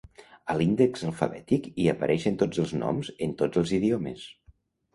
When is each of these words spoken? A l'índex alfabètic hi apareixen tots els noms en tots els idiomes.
A 0.53 0.53
l'índex 0.61 1.03
alfabètic 1.09 1.67
hi 1.83 1.85
apareixen 1.93 2.41
tots 2.45 2.63
els 2.65 2.75
noms 2.81 3.13
en 3.29 3.39
tots 3.43 3.65
els 3.65 3.77
idiomes. 3.83 4.29